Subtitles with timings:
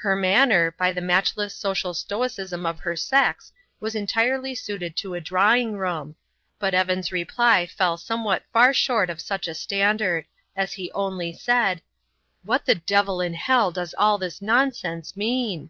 [0.00, 5.20] Her manner, by the matchless social stoicism of her sex, was entirely suited to a
[5.20, 6.16] drawing room,
[6.58, 10.24] but Evan's reply fell somewhat far short of such a standard,
[10.56, 11.82] as he only said:
[12.44, 15.68] "What the devil in hell does all this nonsense mean?"